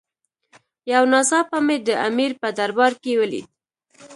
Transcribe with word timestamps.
یو 0.91 1.03
ناڅاپه 1.13 1.57
مې 1.65 1.77
د 1.87 1.89
امیر 2.07 2.31
په 2.41 2.47
دربار 2.57 2.93
کې 3.03 3.11
ولید. 3.21 3.47